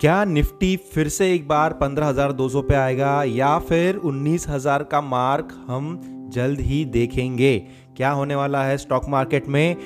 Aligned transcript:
क्या 0.00 0.24
निफ्टी 0.24 0.76
फिर 0.76 1.08
से 1.08 1.34
एक 1.34 1.48
बार 1.48 1.72
15,200 1.72 2.62
पे 2.62 2.74
आएगा 2.74 3.24
या 3.24 3.58
फिर 3.58 3.96
19,000 3.96 4.82
का 4.82 5.00
मार्क 5.00 5.64
हम 5.66 6.00
जल्द 6.32 6.60
ही 6.60 6.84
देखेंगे? 6.84 7.58
क्या 7.96 8.10
होने 8.10 8.34
वाला 8.34 8.64
है 8.64 8.76
स्टॉक 8.76 9.08
मार्केट 9.08 9.48
में? 9.48 9.76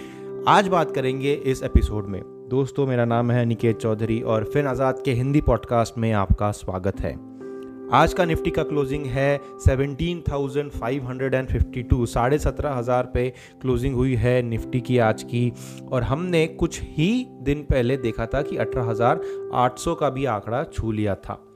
आज 0.49 0.69
बात 0.69 0.91
करेंगे 0.91 1.33
इस 1.33 1.63
एपिसोड 1.63 2.07
में। 2.07 2.23
दोस्तों 2.25 2.87
मेरा 2.87 3.05
नाम 3.05 3.31
है 3.31 3.45
निकेत 3.45 3.79
चौधरी 3.79 4.21
और 4.21 4.45
फिन 4.45 4.67
आज़ाद 4.67 5.03
के 5.05 5.13
हिंदी 5.13 5.41
पॉडकास्ट 5.41 5.99
में 5.99 6.13
आपका 6.13 6.51
स्वागत 6.51 7.01
है। 7.01 7.38
आज 7.93 8.13
का 8.13 8.25
निफ्टी 8.25 8.51
का 8.51 8.63
क्लोजिंग 8.63 9.07
है 9.07 9.41
17,552 9.67 12.07
साढ़े 12.07 12.39
सत्रह 12.39 12.71
हज़ार 12.71 13.05
पे 13.05 13.33
क्लोजिंग 13.61 13.95
हुई 13.95 14.15
है 14.15 14.43
निफ्टी 14.43 14.81
की 14.81 14.99
आज 14.99 15.23
की। 15.23 15.53
और 15.93 16.03
हमने 16.03 16.47
कुछ 16.47 16.81
ही 16.83 17.27
दिन 17.43 17.63
पहले 17.63 17.97
देखा 17.97 18.27
था 18.27 18.43
कि 18.43 18.57
18,800 18.57 19.97
का 20.01 20.11
भी 20.11 20.25
आंकड़ा 20.25 20.65
छू 20.65 20.93
लिया 20.93 21.15
था। 21.15 21.48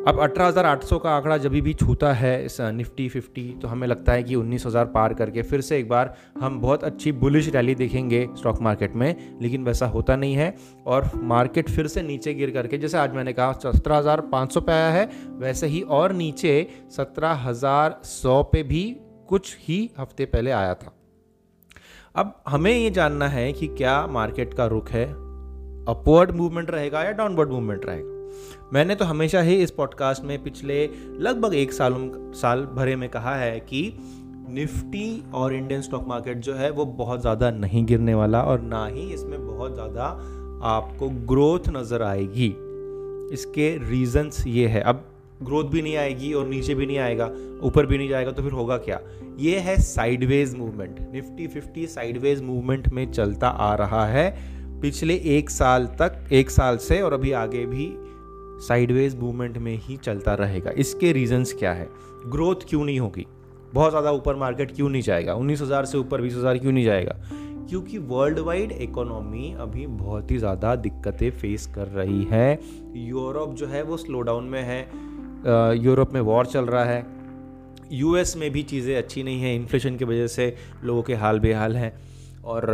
अब 0.00 0.18
18,800 0.18 0.98
का 0.98 1.10
आंकड़ा 1.10 1.36
जब 1.36 1.52
भी 1.52 1.72
छूता 1.74 2.12
है 2.12 2.44
इस 2.44 2.60
निफ्टी 2.60 3.08
फिफ्टी 3.08 3.42
तो 3.62 3.68
हमें 3.68 3.86
लगता 3.88 4.12
है 4.12 4.22
कि 4.22 4.34
19,000 4.34 4.84
पार 4.84 5.14
करके 5.14 5.42
फिर 5.42 5.60
से 5.60 5.78
एक 5.78 5.88
बार 5.88 6.14
हम 6.40 6.60
बहुत 6.60 6.84
अच्छी 6.84 7.12
बुलिश 7.12 7.48
रैली 7.48 7.74
देखेंगे 7.74 8.28
स्टॉक 8.36 8.60
मार्केट 8.60 8.94
में 8.94 9.38
लेकिन 9.42 9.64
वैसा 9.64 9.86
होता 9.86 10.16
नहीं 10.16 10.34
है। 10.34 10.54
और 10.86 11.10
मार्केट 11.14 11.70
फिर 11.70 11.86
से 11.86 12.02
नीचे 12.02 12.34
गिर 12.34 12.50
करके 12.50 12.78
जैसे 12.78 12.98
आज 12.98 13.14
मैंने 13.14 13.32
कहा 13.32 13.52
सत्रह 13.52 14.16
पे 14.60 14.72
आया 14.72 14.90
है 14.90 15.08
वैसे 15.38 15.66
ही 15.66 15.80
और 15.80 16.12
नीचे 16.12 16.66
सत्रह 16.96 17.32
हज़ार 17.32 18.00
सौ 18.04 18.42
पे 18.42 18.62
भी 18.62 18.84
कुछ 19.28 19.56
ही 19.60 19.90
हफ़्ते 19.98 20.24
पहले 20.24 20.50
आया 20.50 20.74
था। 20.74 20.92
अब 22.16 22.42
हमें 22.48 22.72
ये 22.72 22.90
जानना 22.90 23.28
है 23.28 23.52
कि 23.52 23.66
क्या 23.66 24.06
मार्केट 24.06 24.54
का 24.54 24.66
रुख 24.66 24.90
है? 24.90 25.04
अपवर्ड 25.88 26.30
मूवमेंट 26.30 26.70
रहेगा 26.70 27.02
या 27.02 27.12
डाउनवर्ड 27.12 27.50
मूवमेंट 27.50 27.86
रहेगा? 27.86 28.19
मैंने 28.72 28.94
तो 28.94 29.04
हमेशा 29.04 29.40
ही 29.40 29.54
इस 29.54 29.70
पॉडकास्ट 29.70 30.24
में 30.24 30.42
पिछले 30.42 30.88
लगभग 31.18 31.54
एक 31.54 31.72
साल 31.72 31.94
साल 32.34 32.64
भरे 32.64 32.96
में 32.96 33.08
कहा 33.08 33.34
है 33.36 33.60
कि 33.60 33.82
निफ्टी 34.48 35.22
और 35.34 35.54
इंडियन 35.54 35.82
स्टॉक 35.82 36.08
मार्केट 36.08 36.38
जो 36.38 36.54
है 36.54 36.70
वो 36.70 36.84
बहुत 36.84 37.20
ज़्यादा 37.20 37.50
नहीं 37.50 37.84
गिरने 37.86 38.14
वाला 38.14 38.42
और 38.42 38.60
ना 38.60 38.86
ही 38.86 39.12
इसमें 39.14 39.46
बहुत 39.46 39.74
ज़्यादा 39.74 40.04
आपको 40.64 41.08
ग्रोथ 41.08 41.68
नज़र 41.68 42.02
आएगी। 42.02 42.48
इसके 43.34 43.68
रीजंस 43.90 44.44
ये 44.46 44.66
है। 44.68 44.80
अब 44.80 45.04
ग्रोथ 45.42 45.64
भी 45.64 45.82
नहीं 45.82 45.96
आएगी 45.96 46.32
और 46.32 46.46
नीचे 46.48 46.74
भी 46.74 46.86
नहीं 46.86 46.98
आएगा, 46.98 47.30
ऊपर 47.62 47.86
भी 47.86 47.98
नहीं 47.98 48.08
जाएगा 48.08 48.30
तो 48.30 48.42
फिर 48.42 48.52
होगा 48.52 48.76
क्या? 48.78 49.00
ये 49.38 49.58
है 49.58 49.76
sideways 49.80 50.54
movement 50.54 50.96
Nifty 51.12 51.46
fifty 51.46 51.86
sideways 51.86 52.42
movement 52.42 52.88
में 52.88 53.10
चलता 53.12 53.48
आ 53.48 53.74
रहा 53.74 54.06
है 54.06 54.80
पिछले 54.80 55.14
एक 55.14 55.50
साल 55.50 55.86
तक, 56.00 56.28
एक 56.32 56.50
साल 56.50 56.76
से 56.76 57.00
और 57.02 57.12
अभी 57.12 57.32
आगे 57.32 57.64
भी 57.66 57.86
साइडवेज 58.60 59.16
मूवमेंट 59.16 59.58
में 59.58 59.76
ही 59.78 59.96
चलता 59.96 60.34
रहेगा। 60.34 60.70
इसके 60.70 61.12
रीजंस 61.12 61.52
क्या 61.58 61.72
है? 61.72 61.88
ग्रोथ 62.26 62.68
क्यों 62.68 62.84
नहीं 62.84 63.00
होगी? 63.00 63.26
बहुत 63.74 63.90
ज़्यादा 63.90 64.10
ऊपर 64.10 64.36
मार्केट 64.36 64.74
क्यों 64.76 64.88
नहीं 64.88 65.02
जाएगा? 65.02 65.34
उन्नीस 65.34 65.60
हज़ार 65.62 65.84
से 65.84 65.98
ऊपर 65.98 66.20
बीस 66.20 66.34
हज़ार 66.34 66.58
क्यों 66.58 66.72
नहीं 66.72 66.84
जाएगा? 66.84 67.16
क्योंकि 67.68 67.98
वर्ल्ड 67.98 68.38
वाइड 68.38 68.72
इकोनॉमी 68.72 69.52
अभी 69.60 69.86
बहुत 69.86 70.30
ही 70.30 70.38
ज़्यादा 70.38 70.74
दिक्कतें 70.76 71.30
फेस 71.30 71.66
कर 71.66 71.86
रही 71.88 72.24
है। 72.30 72.58
यूरोप 72.96 73.54
जो 73.54 73.66
है 73.66 73.82
वो 73.82 73.96
स्लो 73.96 74.20
डाउन 74.20 74.44
में 74.44 74.62
है। 74.62 74.80
यूरोप 75.76 76.12
में 76.14 76.20
वॉर 76.20 76.46
चल 76.46 76.64
रहा 76.64 76.84
है। 76.84 77.04
यूएस 77.92 78.36
में 78.36 78.50
भी 78.50 78.62
चीज़ें 78.62 78.96
अच्छी 78.96 79.22
नहीं 79.22 79.40
है। 79.42 79.54
इन्फ्लेशन 79.56 79.96
की 79.96 80.04
वजह 80.04 80.26
से 80.26 80.54
लोगों 80.84 81.02
के 81.02 81.14
हाल 81.14 81.40
बेहाल 81.40 81.76
हैं। 81.76 81.92
और 82.44 82.68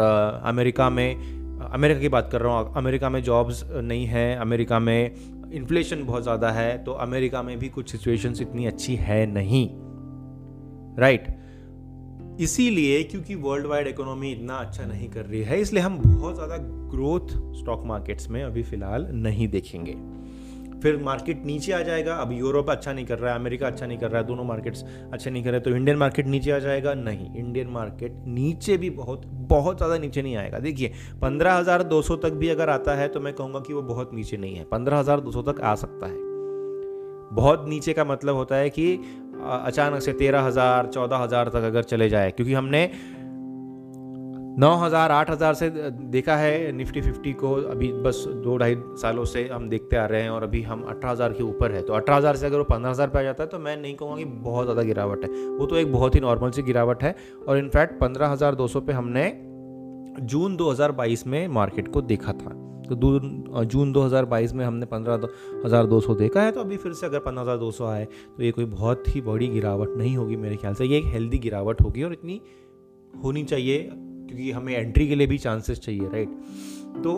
अमेरिका 0.45 0.89
में 0.91 1.69
अमेरिका 1.73 2.01
की 2.01 2.09
बात 2.09 2.29
कर 2.33 2.41
रहा 2.41 2.59
हूँ। 2.59 2.75
अमेरिका 2.77 3.11
में 3.11 3.23
जॉब्स 3.23 3.65
नहीं 3.73 4.07
है। 4.07 4.37
अमेरिका 4.37 4.79
में 4.79 5.36
इन्फ्लेशन 5.53 6.05
बहुत 6.05 6.23
ज़्यादा 6.23 6.51
है 6.51 6.85
तो 6.85 6.93
अमेरिका 6.93 7.43
में 7.43 7.59
भी 7.59 7.69
कुछ 7.69 7.93
सिचुएशंस 7.93 8.41
इतनी 8.41 8.67
अच्छी 8.67 8.97
है 8.97 9.27
नहीं 9.27 9.69
राइट 10.99 11.23
right? 11.23 11.37
इसीलिए 12.41 13.03
क्योंकि 13.03 13.35
वर्ल्ड 13.35 13.67
वाइड 13.67 13.87
इकोनॉमी 13.87 14.33
इतना 14.33 14.55
अच्छा 14.55 14.87
नहीं 14.87 15.09
कर 15.09 15.25
रही 15.25 15.43
है, 15.43 15.61
इसलिए 15.61 15.83
हम 15.83 15.99
बहुत 15.99 16.35
ज़्यादा 16.35 16.57
ग्रोथ 16.61 17.29
स्टॉक 17.31 17.83
मार्केट्स 17.85 18.31
में 18.31 18.45
अभी 18.45 18.63
फ़िलहाल 18.63 19.09
नहीं 19.13 19.49
देखेंगे 19.49 19.95
फिर 20.87 20.97
मार्केट 21.03 21.45
नीचे 21.47 21.73
आ 21.73 21.81
जाएगा। 21.83 22.15
अब 22.17 22.33
यूरोप 22.33 22.69
अच्छा 22.71 22.93
नहीं 22.93 23.05
कर 23.07 23.19
रहा 23.19 23.33
है, 23.33 23.39
अमेरिका 23.39 23.67
अच्छा 23.67 23.87
नहीं 23.87 23.99
कर 23.99 24.11
रहा 24.11 24.21
है, 24.21 24.27
दोनों 24.27 24.45
मार्केट्स 24.45 24.85
अच्छे 25.13 25.31
नहीं 25.31 25.43
कर 25.45 25.51
रहे 25.51 25.61
तो 25.61 25.71
इंडियन 25.73 25.97
मार्केट 25.99 26.27
नीचे 26.27 26.51
आ 26.51 26.59
जाएगा? 26.61 26.95
नहीं, 26.97 27.35
इंडियन 27.37 27.69
मार्केट 27.71 28.23
नीचे 28.29 28.77
भी 28.77 28.91
बहुत 28.93 29.27
बहुत 29.49 29.77
ज़्यादा 29.77 29.99
नीचे 29.99 30.23
नहीं 30.23 30.37
आएगा। 30.37 30.59
देखिए, 30.61 30.93
पंद्रह 31.23 31.55
हज़ार 31.55 31.83
दो 31.85 32.01
सौ 32.03 32.17
तक 32.19 32.33
भी 32.35 32.49
अगर 32.49 32.71
आता 32.71 32.95
है 32.95 33.09
तो 33.09 33.21
मैं 33.21 33.33
कहूँगा 33.35 33.61
कि 33.61 33.73
वो 33.73 33.83
बहुत 33.85 34.15
नीचे 34.15 34.37
नहीं 34.37 34.55
है, 34.55 34.65
पंद्रह 34.67 34.99
हज़ार 34.99 35.21
दो 35.21 35.33
सौ 35.33 35.43
तक 35.43 35.61
आ 35.63 35.75
सकता 35.77 36.07
है। 36.07 36.25
बहुत 37.33 37.65
नीचे 37.69 37.93
का 37.93 38.05
मतलब 38.05 38.35
होता 38.37 38.57
है 38.57 38.71
कि 38.71 38.93
अचानक 39.37 40.03
से 40.03 40.13
तेरह 40.15 40.41
हज़ार, 40.43 40.87
चौदह 40.87 41.17
हज़ार 41.17 41.49
तक 41.49 41.65
अगर 41.65 41.83
चले 41.85 42.09
जाए, 42.09 42.31
क्योंकि 42.31 42.53
हमने 42.55 42.91
नौ 44.57 44.75
हज़ार, 44.77 45.13
आठ 45.13 45.31
हज़ार 45.31 45.55
से 45.55 45.69
देखा 46.11 46.37
है 46.37 46.73
निफ्टी 46.73 47.01
फिफ्टी 47.01 47.33
को। 47.35 47.53
अभी 47.71 47.93
बस 48.03 48.25
दो 48.45 48.57
ढाई 48.57 48.77
सालों 49.01 49.25
से 49.25 49.47
हम 49.49 49.69
देखते 49.69 49.97
आ 49.97 50.05
रहे 50.07 50.23
हैं 50.23 50.31
और 50.31 50.43
अभी 50.43 50.63
हम 50.63 50.83
अठारह 50.85 51.11
हज़ार 51.11 51.33
के 51.33 51.43
ऊपर 51.43 51.73
है। 51.73 51.83
तो 51.83 51.93
अठारह 51.93 52.17
हज़ार 52.17 52.37
से 52.37 52.47
अगर 52.47 52.59
वो 52.59 52.65
पंद्रह 52.65 52.91
हज़ार 52.91 53.09
पे 53.09 53.19
आ 53.19 53.23
जाता 53.23 53.43
है 53.43 53.49
तो 53.49 53.59
मैं 53.59 53.77
नहीं 53.77 53.95
कहूँगा 53.95 54.17
कि 54.17 54.25
बहुत 54.25 54.65
ज़्यादा 54.65 54.83
गिरावट 54.83 55.25
है। 55.25 55.31
वो 55.49 55.67
तो 55.67 55.77
एक 55.77 55.93
बहुत 55.93 56.15
ही 56.15 56.21
नॉर्मल 56.21 56.51
सी 56.51 56.63
गिरावट 56.63 57.03
है 57.03 57.15
और 57.49 57.59
इनफैक्ट 57.59 58.01
पंद्रह 58.01 58.29
हज़ार 58.29 58.55
दो 58.55 58.69
सौ 58.69 58.81
पे 58.81 58.93
हमने 58.93 59.31
जून 60.23 60.57
दो 60.57 60.71
हज़ार 60.71 60.93
बाईस 60.95 61.27
में 61.27 61.47
मार्केट 61.51 61.89
को 61.89 62.03
देखा 62.05 62.33
था। 62.35 62.55
तो 62.89 62.95
जून 63.65 63.93
2022 63.93 64.53
में 64.53 64.65
हमने 64.65 64.87
पंद्रह 64.87 65.29
हज़ार 65.65 65.87
दो 65.87 66.01
सौ 66.01 66.15
देखा 66.17 66.43
है 66.43 66.53
तो 66.53 66.61
अभी 66.61 66.77
फिर 66.77 66.93
से 66.93 67.07
अगर 67.07 67.19
पंद्रह 67.21 67.43
हज़ार 67.43 67.57
दो 67.59 67.71
सौ 67.71 67.87
आए 67.87 68.05
तो 68.37 68.43
ये 68.43 68.51
कोई 68.53 68.65
बहुत 68.67 69.15
ही 69.15 69.21
बड़ी 69.23 69.49
गिरावट 69.51 69.97
नहीं 69.97 70.17
होगी 70.17 70.37
मेरे 70.39 70.57
ख्याल 70.57 70.75
से। 70.75 70.85
ये 70.85 70.99
एक 70.99 71.07
हेल्दी 71.13 71.39
गिरावट 71.39 71.81
होगी 71.81 72.03
और 72.03 72.13
इतनी 72.13 72.41
होनी 73.25 73.45
चाहिए 73.45 73.79
क्योंकि 74.27 74.51
हमें 74.51 74.73
एंट्री 74.75 75.09
के 75.09 75.15
लिए 75.15 75.27
भी 75.27 75.39
चांसेस 75.39 75.81
चाहिए 75.81 76.09
राइट 76.09 76.29
तो 77.05 77.13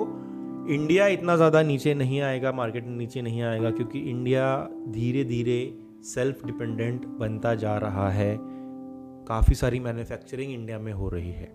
इंडिया 0.71 1.07
इतना 1.07 1.37
ज़्यादा 1.37 1.63
नीचे 1.63 1.95
नहीं 1.95 2.21
आएगा 2.21 2.53
मार्केट 2.53 2.87
नीचे 2.87 3.23
नहीं 3.23 3.43
आएगा, 3.43 3.71
क्योंकि 3.71 3.99
इंडिया 4.01 4.57
धीरे 4.89 5.25
धीरे 5.25 5.61
सेल्फ 6.05 6.45
डिपेंडेंट 6.47 7.07
बनता 7.21 7.55
जा 7.55 7.77
रहा 7.79 8.09
है। 8.11 8.37
काफ़ी 9.29 9.55
सारी 9.55 9.81
मैन्युफैक्चरिंग 9.81 10.53
इंडिया 10.53 10.79
में 10.79 10.93
हो 10.93 11.09
रही 11.09 11.31
है। 11.31 11.51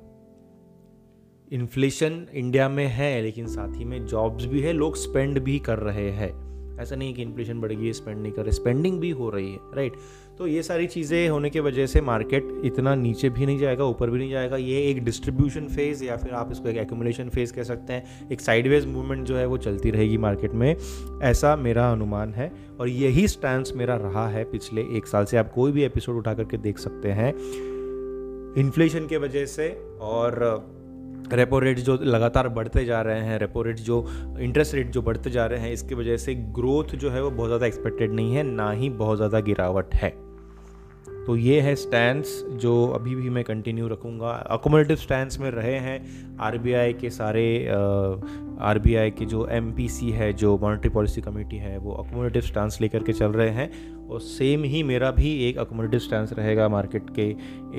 इन्फ्लेशन 1.51 2.25
इंडिया 2.33 2.67
में 2.69 2.85
है, 2.87 3.21
लेकिन 3.21 3.47
साथ 3.47 3.77
ही 3.77 3.85
में 3.85 4.05
जॉब्स 4.05 4.45
भी 4.45 4.61
है, 4.61 4.73
लोग 4.73 4.95
स्पेंड 4.95 5.39
भी 5.39 5.59
कर 5.59 5.79
रहे 5.79 6.09
हैं। 6.11 6.31
ऐसा 6.79 6.95
नहीं 6.95 7.09
है 7.09 7.13
कि 7.13 7.21
इन्फ्लेशन 7.21 7.61
बढ़ 7.61 7.71
गई 7.71 7.93
स्पेंड 7.93 8.21
नहीं 8.21 8.31
कर 8.31 8.41
रहे 8.41 8.51
स्पेंडिंग 8.51 8.99
भी 8.99 9.09
हो 9.09 9.29
रही 9.29 9.51
है 9.51 9.59
राइट 9.75 9.93
तो 10.37 10.47
ये 10.47 10.63
सारी 10.63 10.87
चीज़ें 10.87 11.29
होने 11.29 11.49
की 11.49 11.59
वजह 11.59 11.85
से 11.85 12.01
मार्केट 12.01 12.47
इतना 12.65 12.95
नीचे 12.95 13.29
भी 13.29 13.45
नहीं 13.45 13.59
जाएगा, 13.59 13.85
ऊपर 13.85 14.09
भी 14.09 14.17
नहीं 14.19 14.31
जाएगा। 14.31 14.57
ये 14.57 14.81
एक 14.89 15.03
डिस्ट्रीब्यूशन 15.05 15.67
फ़ेज़ 15.67 16.03
या 16.03 16.17
फिर 16.17 16.31
आप 16.33 16.51
इसको 16.51 16.69
एक 16.69 16.77
एक्यूमुलेशन 16.77 17.29
फ़ेज़ 17.29 17.53
कह 17.53 17.63
सकते 17.63 17.93
हैं। 17.93 18.29
एक 18.29 18.41
साइडवेज 18.41 18.85
मूवमेंट 18.85 19.25
जो 19.27 19.35
है 19.35 19.45
वो 19.45 19.57
चलती 19.57 19.91
रहेगी 19.91 20.17
मार्केट 20.17 20.51
में। 20.51 20.75
ऐसा 21.23 21.55
मेरा 21.55 21.91
अनुमान 21.91 22.33
है 22.33 22.51
और 22.79 22.89
यही 22.89 23.27
स्टैंड 23.27 23.65
मेरा 23.75 23.95
रहा 23.95 24.27
है 24.29 24.43
पिछले 24.43 24.81
एक 24.81 25.07
साल 25.07 25.25
से। 25.25 25.37
आप 25.37 25.51
कोई 25.53 25.71
भी 25.71 25.83
एपिसोड 25.83 26.15
उठा 26.15 26.33
करके 26.33 26.57
देख 26.57 26.77
सकते 26.77 27.11
हैं। 27.11 27.33
इन्फ्लेशन 28.57 29.07
के 29.07 29.17
वजह 29.17 29.45
से 29.45 29.69
और 30.01 30.82
रेपो 31.33 31.59
रेट 31.59 31.79
जो 31.79 31.97
लगातार 32.03 32.47
बढ़ते 32.49 32.85
जा 32.85 33.01
रहे 33.01 33.21
हैं 33.21 33.37
रेपो 33.39 33.61
रेट 33.61 33.79
जो 33.79 34.05
इंटरेस्ट 34.39 34.75
रेट 34.75 34.91
जो 34.91 35.01
बढ़ते 35.01 35.29
जा 35.29 35.45
रहे 35.45 35.59
हैं, 35.59 35.71
इसकी 35.71 35.95
वजह 35.95 36.17
से 36.17 36.35
ग्रोथ 36.35 36.95
जो 36.95 37.09
है 37.09 37.23
वो 37.23 37.31
बहुत 37.31 37.49
ज़्यादा 37.49 37.65
एक्सपेक्टेड 37.65 38.13
नहीं 38.13 38.35
है, 38.35 38.43
ना 38.43 38.71
ही 38.71 38.89
बहुत 38.91 39.17
ज़्यादा 39.17 39.39
गिरावट 39.39 39.95
है। 39.95 40.13
तो 41.25 41.35
ये 41.37 41.59
है 41.61 41.73
स्टैंड 41.75 42.23
जो 42.59 42.85
अभी 42.87 43.13
भी 43.15 43.29
मैं 43.29 43.43
कंटिन्यू 43.43 43.87
रखूँगा। 43.87 44.31
अकोमोडेटिव 44.51 44.97
स्टैंड 44.97 45.31
में 45.41 45.49
रहे 45.51 45.77
हैं 45.79 46.37
आरबीआई 46.39 46.93
के 46.93 47.09
सारे 47.09 47.45
आरबीआई 48.61 49.11
के 49.11 49.25
जो 49.25 49.47
MPC 49.53 50.11
है, 50.11 50.31
जो 50.33 50.57
मॉनिटरी 50.57 50.89
पॉलिसी 50.89 51.21
कमेटी 51.21 51.57
है, 51.57 51.77
वो 51.77 51.91
अकोमोडेटिव 51.93 52.41
स्टैंड 52.41 52.71
लेकर 52.81 53.03
के 53.03 53.13
चल 53.13 53.31
रहे 53.31 53.49
हैं। 53.49 53.69
और 54.03 54.19
सेम 54.21 54.63
ही 54.63 54.81
मेरा 54.83 55.09
भी 55.11 55.33
एक 55.45 55.57
अकोमोडेटिव 55.57 55.99
स्टैंड 55.99 56.29
रहेगा 56.37 56.67
मार्केट 56.69 57.09
के 57.09 57.23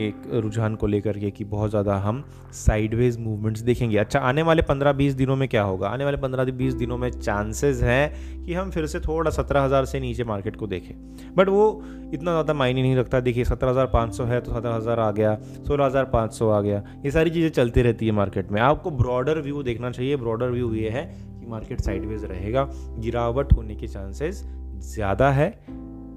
एक 0.04 0.22
रुझान 0.34 0.74
को 0.74 0.86
लेकर 0.86 1.18
के 1.18 1.30
कि 1.30 1.44
बहुत 1.46 1.70
ज़्यादा 1.70 1.96
हम 1.96 2.22
साइडवेज 2.54 3.18
मूवमेंट्स 3.20 3.60
देखेंगे। 3.60 3.98
अच्छा 3.98 4.18
आने 4.20 4.42
वाले 4.42 4.62
पंद्रह 4.62 4.92
बीस 4.92 5.14
दिनों 5.14 5.36
में 5.36 5.48
क्या 5.48 5.62
होगा? 5.62 5.88
आने 5.88 6.04
वाले 6.04 6.16
पंद्रह 6.16 6.44
बीस 6.52 6.74
दिनों 6.74 6.98
में 6.98 7.10
चांसेस 7.10 7.82
हैं 7.82 8.44
कि 8.44 8.54
हम 8.54 8.70
फिर 8.70 8.86
से 8.86 9.00
थोड़ा 9.00 9.30
सत्रह 9.30 9.62
हज़ार 9.62 9.84
से 9.84 10.00
नीचे 10.00 10.24
मार्केट 10.24 10.56
को 10.56 10.66
देखें। 10.66 10.94
बट 11.36 11.48
वो 11.48 11.82
इतना 12.14 12.30
ज़्यादा 12.30 12.54
मायने 12.54 12.82
नहीं 12.82 12.96
रखता। 12.96 13.20
देखिए, 13.20 13.44
सत्रह 13.44 13.70
हज़ार 13.70 13.86
पाँच 13.86 14.14
सौ 14.14 14.24
है 14.24 14.40
तो 14.40 14.52
सत्रह 14.52 14.74
हज़ार 14.74 15.00
आ 15.00 15.10
गया, 15.10 15.36
सोलह 15.58 15.84
हज़ार 15.84 16.04
पाँच 16.04 16.32
सौ 16.32 16.48
आ 16.48 16.60
गया। 16.60 16.82
ये 17.04 17.10
सारी 17.10 17.30
चीज़ें 17.30 17.50
चलती 17.50 17.82
रहती 17.82 18.06
है 18.06 18.12
मार्केट 18.12 18.50
में। 18.52 18.60
आपको 18.60 18.90
ब्रॉडर 18.92 19.40
व्यू 19.40 19.62
देखना 19.62 19.90
चाहिए। 19.90 20.16
ब्रॉडर 20.16 20.50
व्यू 20.50 20.72
ये 20.74 20.90
है 20.90 21.04
कि 21.30 21.46
मार्केट 21.46 21.80
साइडवेज 21.80 22.24
रहेगा। 22.24 22.68
गिरावट 22.98 23.52
होने 23.52 23.74
के 23.74 23.88
चांसेस 23.88 24.44
ज़्यादा 24.86 25.30
है। 25.30 25.48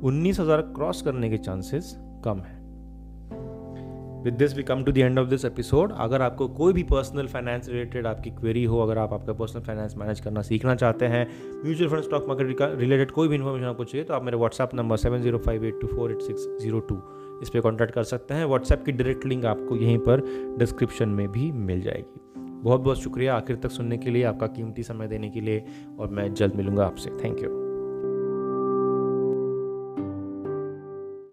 उन्नीस 0.04 0.40
हज़ार 0.40 0.62
क्रॉस 0.76 1.02
करने 1.02 1.30
के 1.30 1.38
चांसेस 1.40 1.96
कम 2.26 2.40
है। 2.40 2.56
With 4.24 4.34
this 4.34 4.56
we 4.58 4.64
come 4.64 4.84
to 4.84 4.92
the 4.92 4.98
end 4.98 5.20
of 5.20 5.28
this 5.28 5.46
episode 5.46 5.92
अगर 5.98 6.22
आपको 6.22 6.48
कोई 6.48 6.74
भी 6.74 6.84
पर्सनल 6.84 7.28
फाइनेंस 7.28 7.70
रिलेटेड 7.70 8.08
आपकी 8.08 8.30
क्वेरी 8.30 8.64
हो, 8.64 8.80
अगर 8.80 8.98
आप 8.98 9.14
आपका 9.14 9.34
पर्सनल 9.34 9.62
फाइनेंस 9.64 9.96
मैनेज 9.98 10.20
करना 10.20 10.42
सीखना 10.42 10.76
चाहते 10.76 11.06
हैं 11.06 11.28
mutual 11.64 11.90
fund 11.92 12.04
stock 12.04 12.28
market 12.28 12.62
related 12.80 13.12
कोई 13.12 13.28
भी 13.28 13.36
इन्फॉर्मेशन 13.36 13.66
आपको 13.66 13.84
चाहिए 13.84 14.06
तो 14.06 14.14
आप 14.14 14.24
मेरे 14.24 14.38
WhatsApp 14.38 14.76
number 14.76 14.98
seven 14.98 15.22
zero 15.22 15.38
five 15.38 15.66
eight 15.66 15.80
two 15.82 15.88
four 15.88 16.12
eight 16.12 16.22
six 16.22 16.48
zero 16.62 16.80
two 16.80 17.02
इस 17.42 17.50
पर 17.50 17.60
कॉन्टैक्ट 17.60 17.94
कर 17.94 18.04
सकते 18.04 18.34
हैं। 18.34 18.46
व्हाट्सएप 18.46 18.84
की 18.86 18.92
डायरेक्ट 18.92 19.26
लिंक 19.26 19.46
आपको 19.46 19.76
यहीं 19.76 19.98
पर 20.00 20.24
डिस्क्रिप्शन 20.60 21.10
में 21.10 21.28
भी 21.32 21.52
मिल 21.52 21.82
जाएगी। 21.82 22.22
बहुत 22.64 22.82
बहुत 22.82 23.02
शुक्रिया 23.02 23.36
आखिर 23.36 23.56
तक 23.56 23.72
सुनने 23.72 23.98
के 23.98 24.10
लिए, 24.10 24.24
आपका 24.24 24.48
कीमती 24.48 24.84
समय 24.84 25.08
देने 25.08 25.30
के 25.30 25.42
लिए, 25.42 25.64
और 26.00 26.10
मैं 26.10 26.34
जल्द 26.34 26.56
मिलूँगा 26.56 26.86
आपसे। 26.86 27.10
Thank 27.24 27.44
you 27.44 27.67